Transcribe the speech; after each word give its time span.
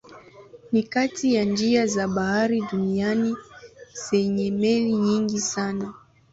Ni 0.71 0.83
kati 0.83 1.33
ya 1.33 1.43
njia 1.43 1.85
za 1.87 2.07
bahari 2.07 2.63
duniani 2.71 3.37
zenye 4.09 4.51
meli 4.51 4.93
nyingi 4.93 5.39
sana. 5.39 5.93